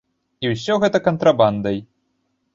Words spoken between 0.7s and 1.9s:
гэта кантрабандай.